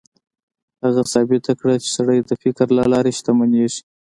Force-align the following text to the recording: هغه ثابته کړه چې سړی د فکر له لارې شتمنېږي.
هغه 0.83 1.01
ثابته 1.13 1.51
کړه 1.59 1.75
چې 1.83 1.89
سړی 1.97 2.19
د 2.23 2.31
فکر 2.41 2.67
له 2.77 2.83
لارې 2.93 3.11
شتمنېږي. 3.19 3.81